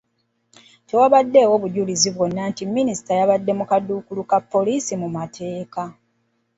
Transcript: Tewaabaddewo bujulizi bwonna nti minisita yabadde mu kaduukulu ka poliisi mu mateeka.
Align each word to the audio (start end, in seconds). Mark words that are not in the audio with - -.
Tewaabaddewo 0.87 1.55
bujulizi 1.63 2.09
bwonna 2.15 2.41
nti 2.51 2.63
minisita 2.65 3.11
yabadde 3.19 3.51
mu 3.59 3.63
kaduukulu 3.71 4.21
ka 4.29 4.37
poliisi 4.51 4.93
mu 5.01 5.07
mateeka. 5.17 5.83